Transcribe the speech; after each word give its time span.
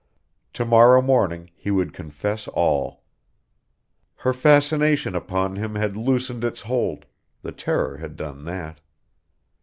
To 0.53 0.65
morrow 0.65 0.99
morning 1.03 1.51
he 1.53 1.69
would 1.69 1.93
confess 1.93 2.47
all. 2.47 3.03
Her 4.15 4.33
fascination 4.33 5.13
upon 5.13 5.57
him 5.57 5.75
had 5.75 5.95
loosened 5.95 6.43
its 6.43 6.61
hold, 6.61 7.05
the 7.43 7.51
terror 7.51 7.97
had 7.97 8.15
done 8.15 8.45
that. 8.45 8.81